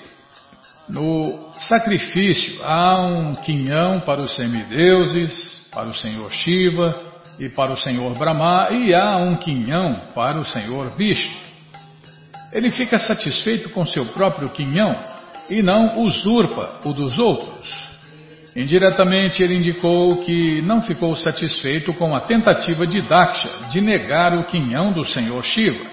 [0.88, 7.07] No sacrifício há um quinhão para os semideuses, para o Senhor Shiva,
[7.39, 11.36] e para o Senhor Brahma, e há um quinhão para o Senhor Vishnu.
[12.52, 14.95] Ele fica satisfeito com seu próprio quinhão
[15.50, 17.88] e não usurpa o dos outros.
[18.56, 24.45] Indiretamente, ele indicou que não ficou satisfeito com a tentativa de Daksha de negar o
[24.45, 25.86] quinhão do Senhor Shiva.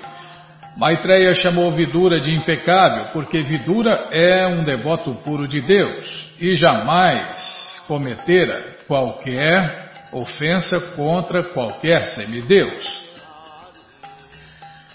[0.77, 7.83] Maitreya chamou Vidura de impecável porque Vidura é um devoto puro de Deus e jamais
[7.87, 9.84] cometera qualquer
[10.15, 13.05] ofensa contra qualquer semideus.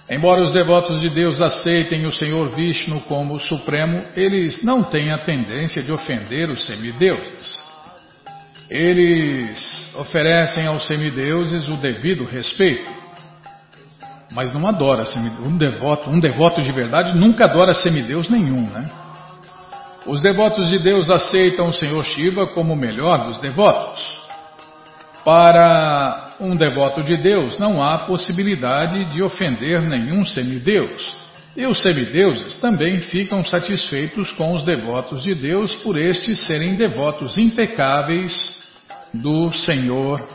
[0.09, 5.19] Embora os devotos de Deus aceitem o Senhor Vishnu como Supremo, eles não têm a
[5.19, 7.61] tendência de ofender os semideuses.
[8.67, 12.89] Eles oferecem aos semideuses o devido respeito,
[14.31, 15.03] mas não adora
[15.43, 16.09] um devoto.
[16.09, 18.89] Um devoto de verdade nunca adora semideus nenhum, né?
[20.07, 24.18] Os devotos de Deus aceitam o Senhor Shiva como o melhor dos devotos.
[25.23, 31.15] Para um devoto de Deus, não há possibilidade de ofender nenhum semideus.
[31.55, 37.37] E os semideuses também ficam satisfeitos com os devotos de Deus por estes serem devotos
[37.37, 38.59] impecáveis
[39.13, 40.25] do Senhor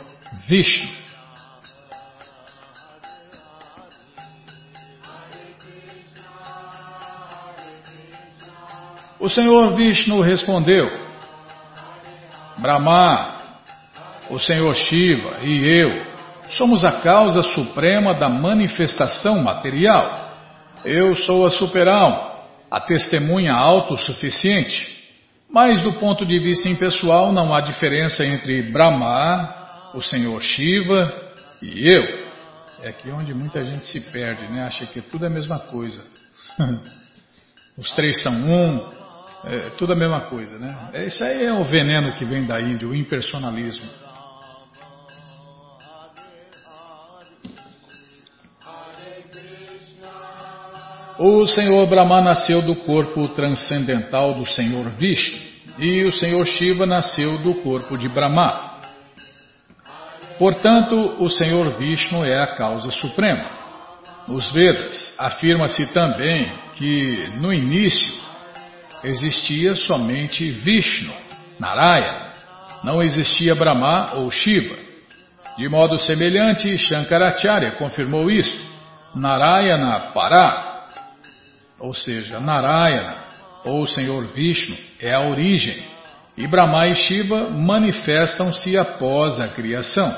[0.47, 1.05] Vishnu.
[9.19, 10.91] O Senhor Vishnu respondeu:
[12.59, 13.34] Brahma,
[14.29, 16.15] o Senhor Shiva e eu
[16.49, 20.33] somos a causa suprema da manifestação material.
[20.83, 22.33] Eu sou a superalma,
[22.69, 24.93] a testemunha autossuficiente.
[25.49, 31.13] Mas do ponto de vista impessoal não há diferença entre Brahma, o Senhor Shiva
[31.61, 32.25] e eu.
[32.83, 34.63] É aqui onde muita gente se perde, né?
[34.63, 36.03] Acha que tudo é a mesma coisa.
[37.77, 38.89] Os três são um,
[39.45, 40.75] é tudo a mesma coisa, né?
[41.05, 43.89] Isso aí é o veneno que vem da Índia, o impersonalismo.
[51.17, 55.39] O Senhor Brahma nasceu do corpo transcendental do Senhor Vishnu
[55.79, 58.75] e o Senhor Shiva nasceu do corpo de Brahma.
[60.37, 63.45] Portanto, o Senhor Vishnu é a causa suprema.
[64.27, 68.13] Nos Vedas, afirma-se também que, no início,
[69.01, 71.13] existia somente Vishnu,
[71.57, 72.33] Narayana,
[72.83, 74.75] não existia Brahma ou Shiva.
[75.57, 78.59] De modo semelhante, Shankaracharya confirmou isso.
[79.15, 80.74] Narayana Pará
[81.79, 83.25] ou seja, Narayana,
[83.63, 85.83] ou Senhor Vishnu, é a origem,
[86.37, 90.15] e Brahma e Shiva manifestam-se após a criação.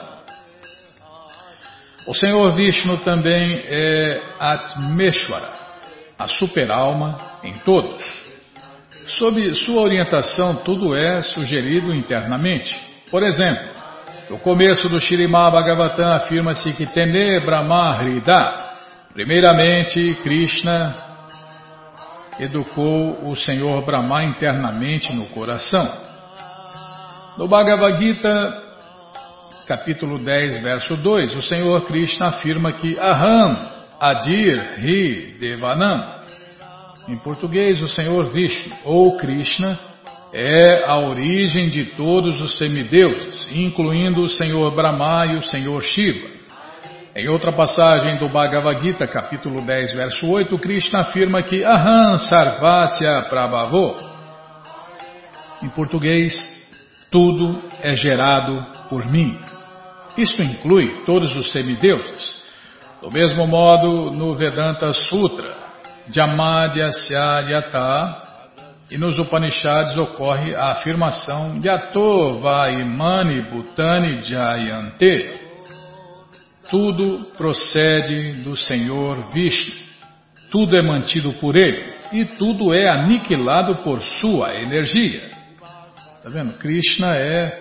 [2.08, 5.50] O Senhor Vishnu também é Atmeshwara,
[6.18, 8.04] a superalma em todos.
[9.08, 12.76] Sob sua orientação, tudo é sugerido internamente.
[13.10, 13.64] Por exemplo,
[14.30, 18.54] no começo do Shirimá Bhagavatam afirma-se que Tene Brahma Hrida,
[19.14, 21.07] primeiramente Krishna
[22.40, 25.88] educou o Senhor Brahma internamente no coração.
[27.38, 28.64] No Bhagavad Gita,
[29.68, 33.58] capítulo 10, verso 2, o Senhor Krishna afirma que Aham
[34.00, 36.18] Adir Ri Devanam.
[37.08, 39.80] Em português, o Senhor Vishnu, ou Krishna,
[40.34, 46.37] é a origem de todos os semideuses, incluindo o Senhor Brahma e o Senhor Shiva.
[47.18, 53.24] Em outra passagem do Bhagavad Gita, capítulo 10, verso 8, Krishna afirma que Aham Sarvasya
[53.24, 53.96] Prabhavo.
[55.64, 56.36] Em português,
[57.10, 59.36] tudo é gerado por mim.
[60.16, 62.44] Isto inclui todos os semideuses.
[63.02, 65.56] Do mesmo modo, no Vedanta Sutra,
[66.12, 68.22] Jamadhyasya Yata,
[68.92, 75.47] e nos Upanishads ocorre a afirmação Yato Vaimani Bhutani Jayante
[76.70, 79.74] tudo procede do Senhor Vishnu.
[80.50, 85.22] Tudo é mantido por Ele e tudo é aniquilado por sua energia.
[86.18, 86.54] Está vendo?
[86.58, 87.60] Krishna é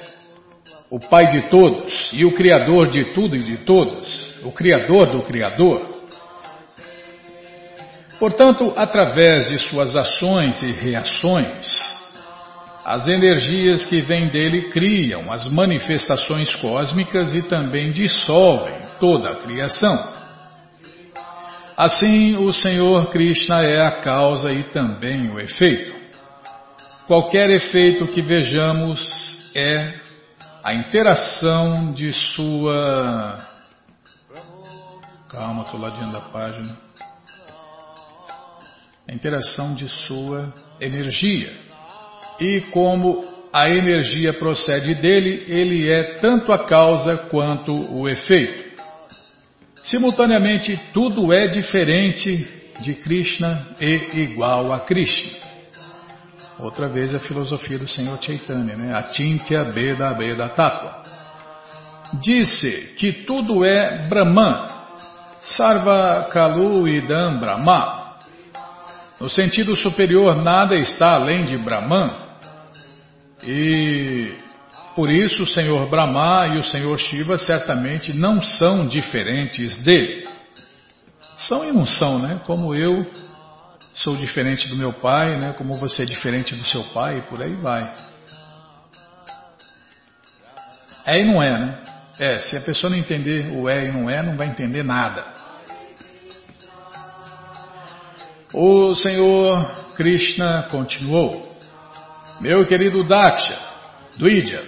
[0.90, 5.22] o Pai de todos e o Criador de tudo e de todos, o Criador do
[5.22, 5.96] Criador.
[8.18, 11.66] Portanto, através de suas ações e reações,
[12.86, 20.14] as energias que vêm dele criam as manifestações cósmicas e também dissolvem toda a criação.
[21.76, 25.96] Assim, o Senhor Krishna é a causa e também o efeito.
[27.08, 29.94] Qualquer efeito que vejamos é
[30.62, 33.44] a interação de sua.
[35.28, 36.76] Calma, estou ladinho da página.
[39.08, 41.65] A interação de sua energia
[42.40, 48.66] e como a energia procede dele, ele é tanto a causa quanto o efeito.
[49.82, 52.46] Simultaneamente, tudo é diferente
[52.80, 55.38] de Krishna e igual a Krishna.
[56.58, 58.94] Outra vez a filosofia do Senhor Chaitanya, né?
[58.94, 61.02] Atintya Beda Beda Tattva.
[62.14, 64.68] Disse que tudo é Brahman,
[65.40, 68.16] Sarva Kalu Idam Brahma.
[69.20, 72.25] No sentido superior, nada está além de Brahman.
[73.42, 74.34] E
[74.94, 80.26] por isso o Senhor Brahma e o Senhor Shiva certamente não são diferentes dele.
[81.36, 82.40] São e não são, né?
[82.46, 83.06] Como eu
[83.92, 85.54] sou diferente do meu pai, né?
[85.56, 87.94] Como você é diferente do seu pai, e por aí vai.
[91.04, 91.78] É e não é, né?
[92.18, 95.24] É, se a pessoa não entender o é e não é, não vai entender nada.
[98.52, 101.45] O Senhor Krishna continuou.
[102.40, 103.58] Meu querido Daksha,
[104.18, 104.62] Dvidya,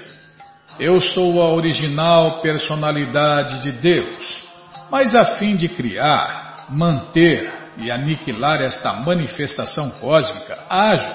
[0.80, 4.42] eu sou a original personalidade de Deus,
[4.90, 11.10] mas a fim de criar, manter e aniquilar esta manifestação cósmica, ajo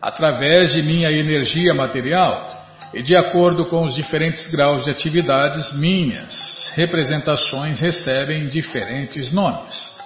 [0.00, 6.72] através de minha energia material e de acordo com os diferentes graus de atividades minhas,
[6.74, 9.96] representações recebem diferentes nomes.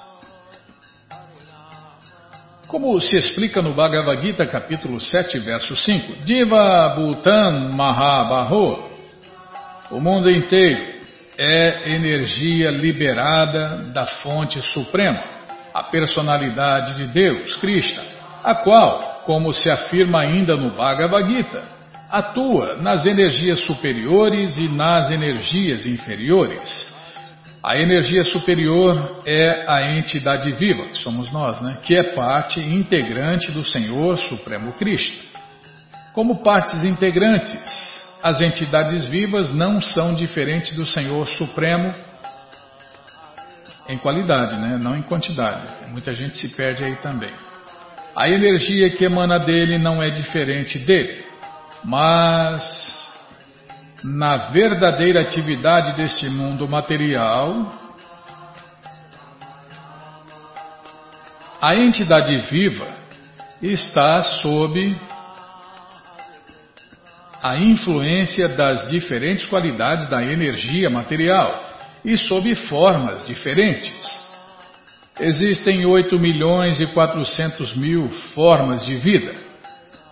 [2.71, 8.79] Como se explica no Bhagavad Gita, capítulo 7, verso 5, Diva Bhutan Mahabaho,
[9.91, 10.81] o mundo inteiro
[11.37, 15.21] é energia liberada da fonte suprema,
[15.75, 18.05] a personalidade de Deus, Krishna,
[18.45, 21.65] a qual, como se afirma ainda no Bhagavad Gita,
[22.09, 26.90] atua nas energias superiores e nas energias inferiores.
[27.63, 31.77] A energia superior é a entidade viva, que somos nós, né?
[31.83, 35.29] que é parte integrante do Senhor Supremo Cristo.
[36.15, 37.53] Como partes integrantes,
[38.23, 41.95] as entidades vivas não são diferentes do Senhor Supremo
[43.89, 44.79] em qualidade, né?
[44.81, 45.67] não em quantidade.
[45.91, 47.33] Muita gente se perde aí também.
[48.17, 51.25] A energia que emana dele não é diferente dele,
[51.85, 53.00] mas
[54.03, 57.75] na verdadeira atividade deste mundo material,
[61.61, 62.87] a entidade viva
[63.61, 64.97] está sob
[67.43, 71.65] a influência das diferentes qualidades da energia material
[72.05, 74.21] e sob formas diferentes.
[75.19, 79.35] Existem 8 milhões e 400 mil formas de vida.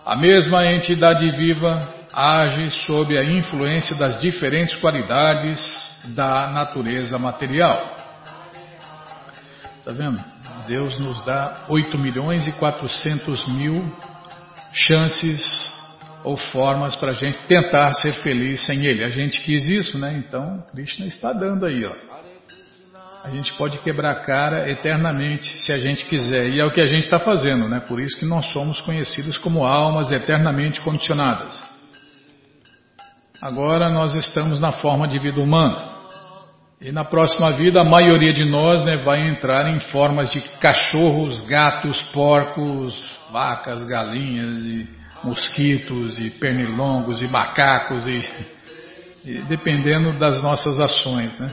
[0.05, 7.97] A mesma entidade viva age sob a influência das diferentes qualidades da natureza material.
[9.79, 10.19] Está vendo?
[10.67, 13.97] Deus nos dá 8 milhões e 400 mil
[14.71, 15.41] chances
[16.23, 19.03] ou formas para a gente tentar ser feliz sem Ele.
[19.03, 20.13] A gente quis isso, né?
[20.17, 21.93] Então, Krishna está dando aí, ó.
[23.23, 26.49] A gente pode quebrar a cara eternamente se a gente quiser.
[26.49, 27.79] E é o que a gente está fazendo, né?
[27.79, 31.68] Por isso que nós somos conhecidos como almas eternamente condicionadas.
[33.41, 35.99] Agora nós estamos na forma de vida humana.
[36.81, 41.41] E na próxima vida a maioria de nós né, vai entrar em formas de cachorros,
[41.41, 44.87] gatos, porcos, vacas, galinhas e
[45.23, 48.23] mosquitos e pernilongos e macacos e,
[49.25, 51.51] e dependendo das nossas ações, né?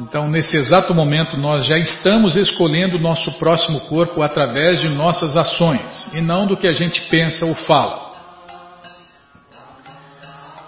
[0.00, 5.36] Então, nesse exato momento, nós já estamos escolhendo o nosso próximo corpo através de nossas
[5.36, 8.07] ações e não do que a gente pensa ou fala.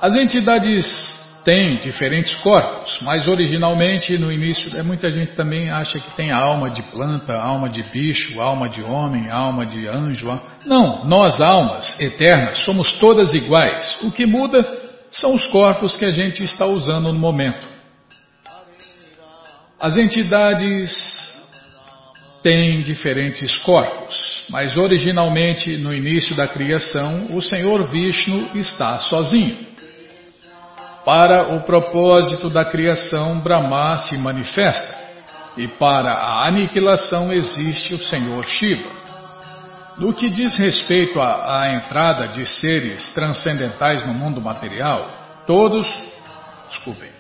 [0.01, 6.17] As entidades têm diferentes corpos, mas originalmente, no início, é, muita gente também acha que
[6.17, 10.41] tem alma de planta, alma de bicho, alma de homem, alma de anjo.
[10.65, 13.99] Não, nós, almas eternas, somos todas iguais.
[14.03, 14.67] O que muda
[15.11, 17.67] são os corpos que a gente está usando no momento.
[19.79, 20.93] As entidades
[22.43, 29.71] têm diferentes corpos, mas originalmente no início da criação o Senhor Vishnu está sozinho.
[31.05, 34.99] Para o propósito da criação, Brahma se manifesta,
[35.57, 38.91] e para a aniquilação existe o Senhor Shiva.
[39.99, 45.11] No que diz respeito à, à entrada de seres transcendentais no mundo material,
[45.47, 45.87] todos,
[46.69, 47.11] desculpem,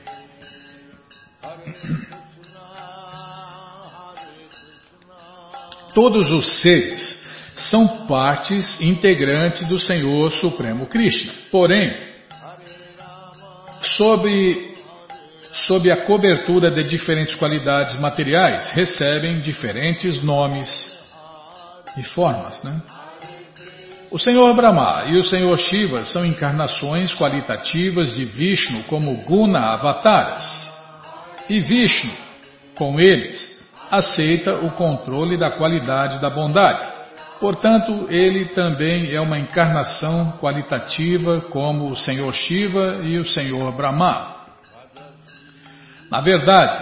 [5.94, 7.20] Todos os seres
[7.54, 11.32] são partes integrantes do Senhor Supremo Krishna.
[11.50, 11.94] Porém,
[13.82, 14.74] sob,
[15.52, 20.98] sob a cobertura de diferentes qualidades materiais, recebem diferentes nomes
[21.96, 22.62] e formas.
[22.62, 22.80] Né?
[24.10, 30.68] O Senhor Brahma e o Senhor Shiva são encarnações qualitativas de Vishnu como Guna Avataras.
[31.48, 32.12] E Vishnu,
[32.74, 36.99] com eles, aceita o controle da qualidade da bondade.
[37.40, 44.36] Portanto, ele também é uma encarnação qualitativa como o Senhor Shiva e o Senhor Brahma.
[46.10, 46.78] Na verdade,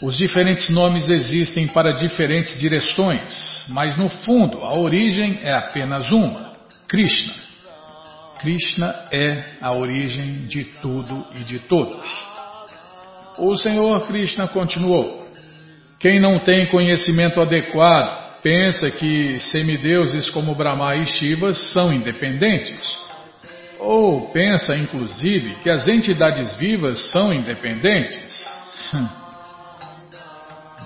[0.00, 6.52] os diferentes nomes existem para diferentes direções, mas no fundo a origem é apenas uma:
[6.86, 7.34] Krishna.
[8.38, 12.06] Krishna é a origem de tudo e de todos.
[13.38, 15.26] O Senhor Krishna continuou.
[15.98, 22.96] Quem não tem conhecimento adequado pensa que semideuses como Brahma e Shiva são independentes.
[23.80, 28.46] Ou pensa, inclusive, que as entidades vivas são independentes.
[28.94, 29.08] Hum.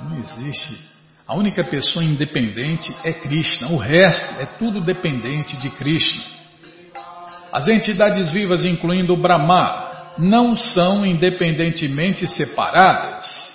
[0.08, 0.88] Não existe.
[1.28, 3.72] A única pessoa independente é Krishna.
[3.72, 6.24] O resto é tudo dependente de Krishna.
[7.52, 13.49] As entidades vivas, incluindo o Brahma, não são independentemente separadas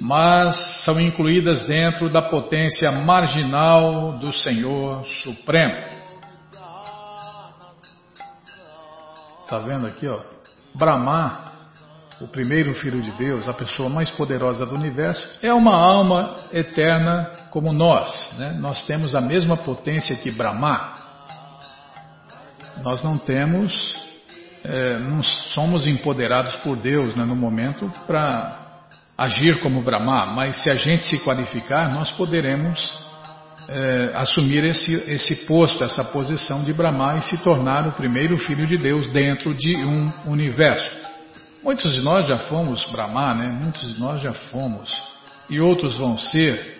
[0.00, 6.00] mas são incluídas dentro da potência marginal do Senhor Supremo.
[9.42, 10.20] Está vendo aqui, ó?
[10.74, 11.52] Brahma,
[12.20, 17.32] o primeiro filho de Deus, a pessoa mais poderosa do universo, é uma alma eterna
[17.50, 18.32] como nós.
[18.38, 18.56] Né?
[18.58, 20.94] Nós temos a mesma potência que Brahma.
[22.82, 23.96] Nós não temos,
[24.64, 28.59] é, não somos empoderados por Deus né, no momento para
[29.20, 33.04] agir como Brahma, mas se a gente se qualificar, nós poderemos
[33.68, 38.66] é, assumir esse, esse posto, essa posição de Brahma e se tornar o primeiro filho
[38.66, 40.90] de Deus dentro de um universo.
[41.62, 43.46] Muitos de nós já fomos Brahma, né?
[43.48, 44.90] Muitos de nós já fomos.
[45.50, 46.78] E outros vão ser.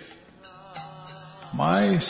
[1.53, 2.09] Mas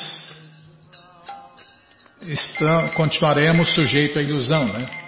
[2.21, 5.00] está, continuaremos sujeitos à ilusão, né?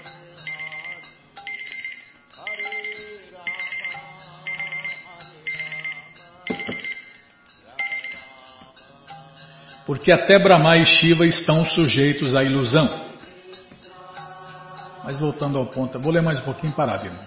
[9.86, 12.90] Porque até Brahma e Shiva estão sujeitos à ilusão.
[15.04, 17.20] Mas voltando ao ponto, vou ler mais um pouquinho e parar, Bima.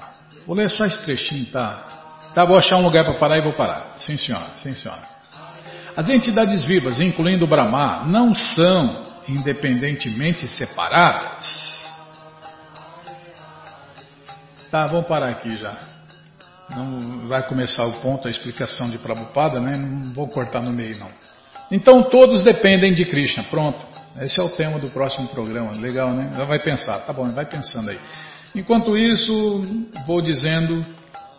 [0.46, 2.30] Vou ler só esse trechinho, tá?
[2.34, 3.94] Tá, vou achar um lugar para parar e vou parar.
[3.96, 5.02] Sim, senhora, sim, senhora.
[5.96, 11.86] As entidades vivas, incluindo Brahma, não são independentemente separadas.
[14.70, 15.74] Tá, vamos parar aqui já.
[16.70, 19.76] Não vai começar o ponto, a explicação de Prabhupada, né?
[19.76, 21.08] Não vou cortar no meio, não.
[21.70, 23.44] Então todos dependem de Krishna.
[23.44, 23.78] Pronto.
[24.20, 25.72] Esse é o tema do próximo programa.
[25.72, 26.32] Legal, né?
[26.36, 27.00] Já vai pensar.
[27.00, 27.98] Tá bom, vai pensando aí.
[28.54, 29.32] Enquanto isso,
[30.06, 30.84] vou dizendo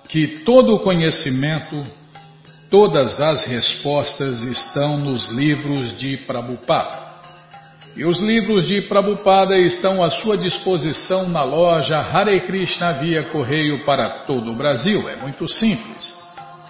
[0.08, 1.84] que todo o conhecimento,
[2.70, 7.08] todas as respostas estão nos livros de Prabhupada.
[7.96, 13.84] E os livros de Prabhupada estão à sua disposição na loja Hare Krishna via correio
[13.86, 15.10] para todo o Brasil.
[15.10, 16.27] É muito simples.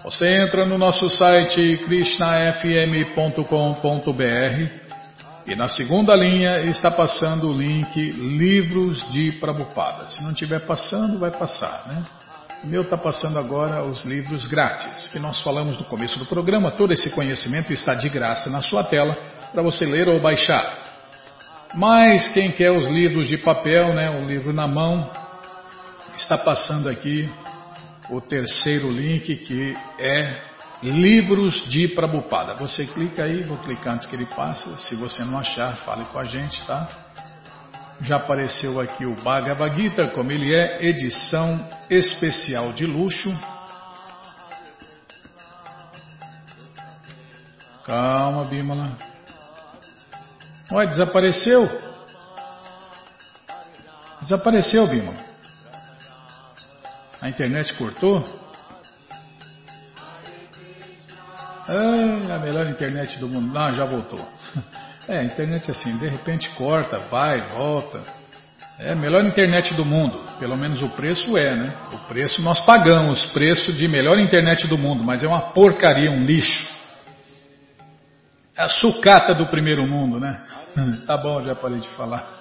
[0.08, 3.44] Você entra no nosso site krishnafm.com.br
[5.46, 10.08] e na segunda linha está passando o link Livros de Prabhupada.
[10.08, 12.06] Se não estiver passando, vai passar, né?
[12.64, 16.72] O meu está passando agora os livros grátis, que nós falamos no começo do programa.
[16.72, 19.14] Todo esse conhecimento está de graça na sua tela
[19.52, 20.74] para você ler ou baixar.
[21.76, 25.12] Mas quem quer os livros de papel, né, o livro na mão,
[26.16, 27.30] está passando aqui
[28.10, 30.48] o terceiro link que é
[30.82, 32.54] Livros de Prabhupada.
[32.56, 34.70] Você clica aí, vou clicar antes que ele passe.
[34.80, 36.88] Se você não achar, fale com a gente, tá?
[38.02, 43.30] Já apareceu aqui o Bhagavad Gita, como ele é, edição especial de luxo.
[47.84, 48.96] Calma, Bimala.
[50.72, 51.68] Ué, desapareceu?
[54.22, 55.27] Desapareceu, Bima.
[57.28, 58.24] A internet cortou?
[61.68, 63.54] É a melhor internet do mundo.
[63.54, 64.26] Não, já voltou.
[65.10, 68.04] É, a internet é assim, de repente corta, vai, volta.
[68.78, 70.22] É a melhor internet do mundo.
[70.38, 71.74] Pelo menos o preço é, né?
[71.94, 76.26] O preço nós pagamos, preço de melhor internet do mundo, mas é uma porcaria, um
[76.26, 76.70] lixo.
[78.58, 80.46] É a sucata do primeiro mundo, né?
[81.08, 82.37] tá bom, já parei de falar.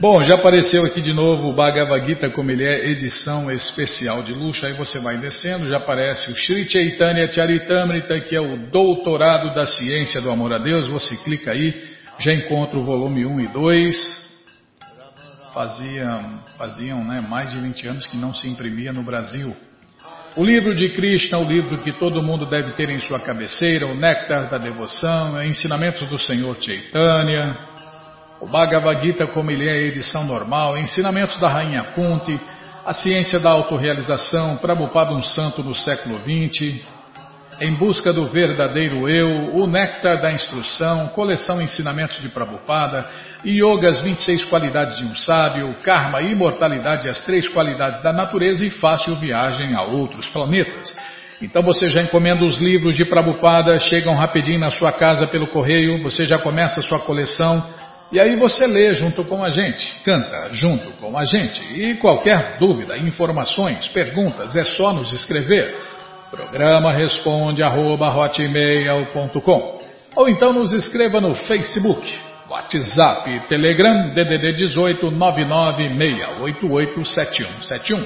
[0.00, 4.32] Bom, já apareceu aqui de novo o Bhagavad Gita como ele é, edição especial de
[4.32, 4.66] luxo.
[4.66, 9.66] Aí você vai descendo, já aparece o Sri Chaitanya Charitamrita, que é o doutorado da
[9.66, 10.88] ciência do amor a Deus.
[10.88, 11.72] Você clica aí,
[12.18, 14.32] já encontra o volume 1 e 2.
[15.54, 19.54] Faziam, faziam né, mais de 20 anos que não se imprimia no Brasil.
[20.34, 23.94] O livro de Krishna, o livro que todo mundo deve ter em sua cabeceira, o
[23.94, 27.71] Néctar da Devoção, é ensinamentos do Senhor Chaitanya,
[28.42, 32.38] o Bhagavad Gita como ele é, edição normal, ensinamentos da Rainha Kunti,
[32.84, 36.80] a ciência da autorrealização, Prabhupada um santo no século XX,
[37.60, 43.06] em busca do verdadeiro eu, o néctar da instrução, coleção ensinamentos de Prabhupada,
[43.46, 48.70] Yoga, as 26 qualidades de um sábio, Karma, imortalidade, as três qualidades da natureza e
[48.70, 50.96] fácil viagem a outros planetas.
[51.40, 56.02] Então você já encomenda os livros de Prabhupada, chegam rapidinho na sua casa pelo correio,
[56.02, 57.64] você já começa a sua coleção
[58.12, 61.62] e aí você lê junto com a gente, canta junto com a gente.
[61.72, 65.74] E qualquer dúvida, informações, perguntas, é só nos escrever.
[66.30, 68.10] Programa responde arroba
[70.14, 72.06] ou então nos escreva no Facebook,
[72.50, 78.04] WhatsApp, Telegram, DDD 18 996887171.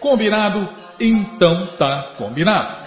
[0.00, 0.66] Combinado?
[0.98, 2.83] Então tá combinado.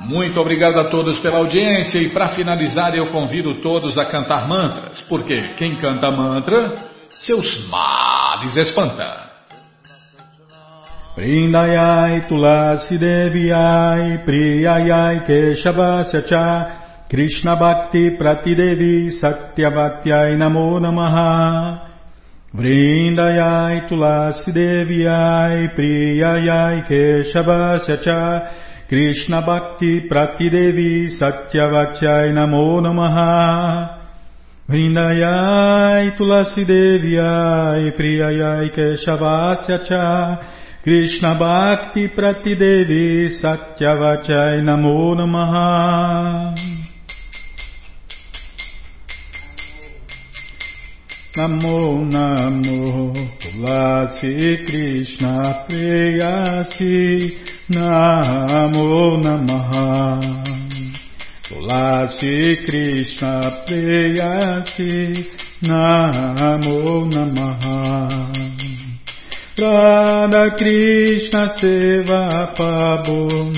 [0.00, 5.00] Muito obrigado a todos pela audiência e para finalizar eu convido todos a cantar mantras,
[5.02, 6.76] porque quem canta mantra,
[7.18, 9.34] seus males espanta.
[11.16, 21.88] Vrindayai Tulasi Deviyai Priyayai Keshavasya Cha Krishna Bhakti Pratidevi Satyavatyai Namo Namaha
[22.52, 33.98] Vrindayai Tulasi Deviyai Priyayai Keshavasya Cha Krishna Bhakti Pratidevi Satyavatyai Namo Namaha.
[34.68, 40.38] Vrindayai Tulasi Deviyai Priyayai Keshavasya Cha
[40.82, 45.14] Krishna Bhakti Pratidevi Satyavachai Namo
[51.36, 57.34] Namo Namo Tulasi Krishna Preyasi
[57.70, 60.20] Namo Namaha.
[61.42, 65.26] Tulasi Krishna Preyasi
[65.62, 68.30] Namo Namaha.
[69.58, 73.50] Radha Krishna Seva Pabum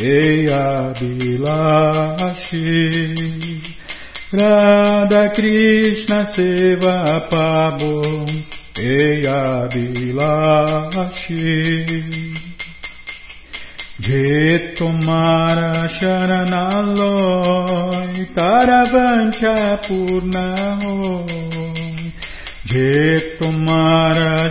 [0.00, 2.50] Eya Bilashi
[4.32, 8.26] Radha Krishna Seva Pabo
[8.78, 11.10] Eya Bilashi.
[13.98, 17.10] Je tomara sharanaloy
[18.32, 21.26] Taravancha Purnahoy
[22.66, 24.48] Je tomara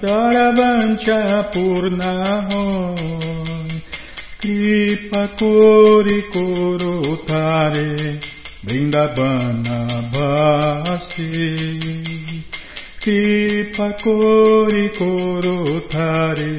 [0.00, 1.20] Taravancha
[1.52, 3.25] Purnahoy
[4.46, 7.90] Kripa Kori Korotare
[8.62, 9.78] Vrindavana
[10.12, 11.42] Vasi
[13.00, 16.52] Kripa Kori Korotare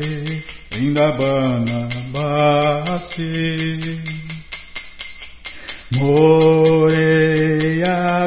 [0.69, 3.55] Vrindavana Vasi
[5.91, 7.17] Moreia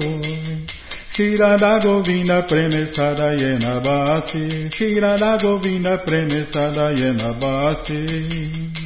[1.15, 8.82] Shirada Govinda Premesada Yena Basi Shirada Govinda Premesada Yena Basi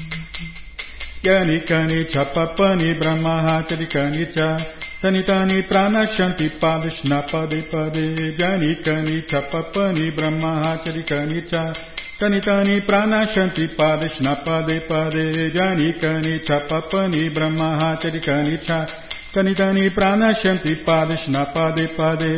[1.28, 4.58] Kani kani chapapani brahmahachari kani cha.
[5.02, 11.74] Tani tani pranashanti padishna pade pade Jani kani chapapani brahmahachari kani cha.
[12.20, 18.88] Tani tani pranashanti padishna pade pade Jani kani chapapani brahmahachari kani cha.
[19.34, 22.32] Tani tani pranashanti padishna pade pade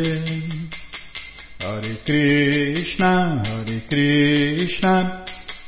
[1.62, 3.12] Hare Krishna
[3.46, 5.26] Hare Krishna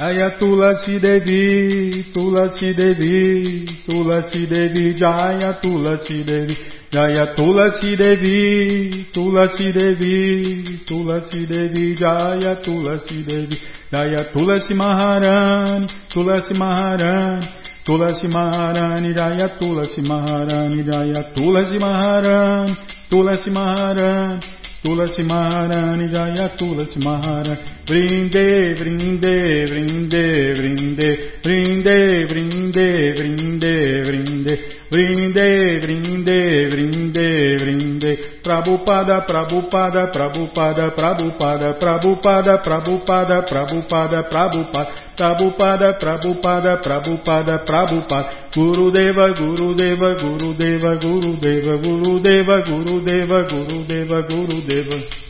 [0.00, 6.56] Ayatulasi é Devi, Tulasi Devi, Tulasi Devi, Jaya Tulasi Devi,
[6.90, 13.60] Jaya Tulasi Devi, Tulasi Devi, Tulasi Devi, Jaya Tulasi Devi,
[13.92, 17.46] Jaya Tulasi Maharani, Tulasi Maharani,
[17.86, 22.74] Tulasi Maharani, Jaya Tulasi Maharani, Jaya Tulasi Maharani,
[23.10, 24.59] Tulasi Maharani.
[24.82, 31.08] Tulasi Maharani, Jaya Tulasi Maharani, Brinde, Brinde, Brinde, Brinde,
[31.42, 38.18] Brinde, Brinde, Brinde, Brinde, Brinde, brinde, brinde, brinde.
[38.50, 50.98] Prabhupada, Prabhupada, Prabhupada, Prabhupada, Prabhupada, Prabhupada, Prabhupada, Prabhupada, Prabhupada, Prabhupada, Prabhupada, Prabhupada, Gurudeva, Gurudeva, Gurudeva,
[50.98, 55.29] Gurudeva, Gurudeva, Gurudeva, Gurudeva, Gurudeva.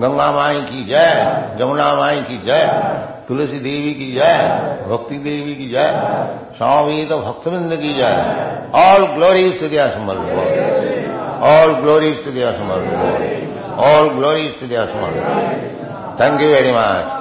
[0.00, 2.62] Ganga माई की जय जमुना माई की जय
[3.28, 4.38] तुलसी देवी की जय
[4.88, 5.90] भक्ति देवी की जय
[6.56, 8.14] स्वामीत भक्तबिंद की जय
[8.78, 10.22] ऑल ग्लोरीज टू दिया समर
[11.48, 12.88] ऑल ग्लोरीज टू दिया समर
[13.84, 15.20] ऑल ग्लोरीज टू दिया summer
[16.20, 17.17] thank you very much